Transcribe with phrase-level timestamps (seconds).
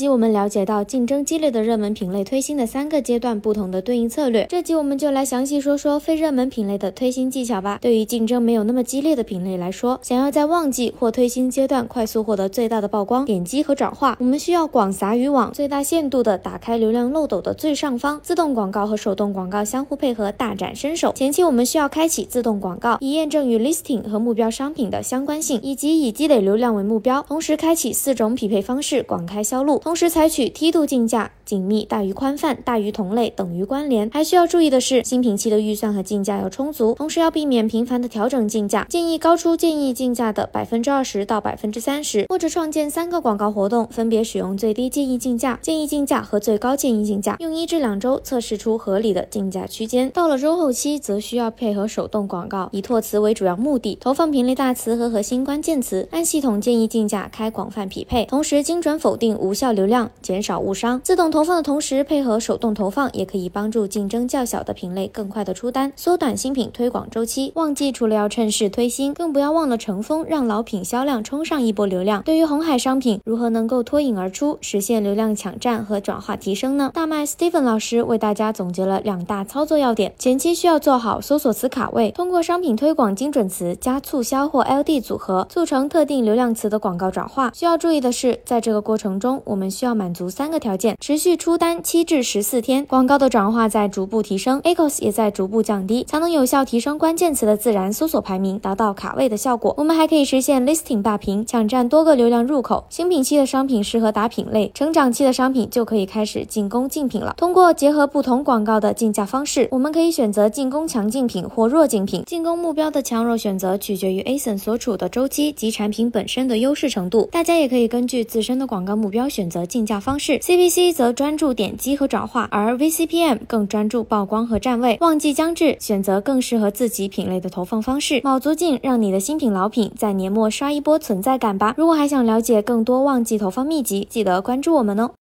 [0.00, 7.78] 集我们了解到竞争激烈的热门品类推新的三个阶段不同的对应策略，这集我们就来详细说说非热门品类的推新技巧吧。
[7.82, 21.12] 对于竞争没有那么激烈的品类来说，想要在旺季或推新阶段快速获得最大的曝光、点击和转化，我们需要广撒渔网，最大限度的打开流量漏斗的最上方，自动广告和手动广告相互配合，大展身手。
[21.14, 29.78] 前期我们需要开启自动广告，以验证与 listing 和目标商品的相关性，以及以积累流量为目标，同时开启四种匹配方式，广开销路。
[29.90, 34.08] 同时采取梯度竞价，紧密大于宽泛大于同类等于关联。
[34.12, 50.08] 还需要注意的是，新品期的预算和竞价要充足，同时要避免频繁的调整竞价，建议高出建议竞价的百分之二十到百分之三十，或者创建三个广告活动，分别使用最低建议竞价、建议竞价和最高建议竞价，用一至两周测试出合理的竞价区间。
[50.10, 59.79] 到了周后期，则需要配合手动广告，以拓词为主要目的，投放品类大词和核心关键词，按系统建议竞价开广泛匹配，同时精准否定无效流。
[59.80, 67.50] 流量减少误伤，自动投放的同时配合手动投放，也可以帮助竞争较小的品类更快的出单，缩短新品推广周期。
[67.54, 72.22] 旺季除了要趁势推新，更不要忘了乘风让老品销量冲上一波流量。
[72.22, 76.90] 对于红海商品，如何能够脱颖而出，实现流量抢占和转化提升呢？
[76.92, 87.50] 大麦 Steven 老师为大家总结了两大操作要点：前期需要做好搜索词卡位，通过商品推广精准词加促销或 LD 组合，促成特定流量词的广告转化。
[87.54, 99.74] 需要注意的是，在这个过程中，我们我们需要满足三个条件：持续出单七至十四天，广告的转化在逐步提升，ECOS 也在逐步降低，才能有效提升关键词的自然搜索排名，达到卡位的效果。
[99.76, 102.86] 我们还可以实现 Listing 霸屏，抢占多个流量入口。
[102.88, 107.34] 新品期的商品适合打品类，成长期的商品就可以开始进攻竞品了。
[107.36, 112.22] 通过结合不同广告的竞价方式，我们可以选择进攻强竞品或弱竞品。
[112.24, 117.28] 进攻目标的强弱选择取决于 ASIN 所处的周期及产品本身的优势程度。
[117.30, 120.00] 大家也可以根据自身的广告目标选择竞价。
[120.00, 124.96] 方式，CPC 则专注点击和转化，而 VCPM 更专注曝光和站位。
[125.00, 131.74] 旺季将至，选择更适合自己品类的投放方式，卯足劲让你的新品老品在年末刷一波存在感吧。
[131.76, 135.10] 如果还想了解更多旺季投放秘籍，记得关注我们哦。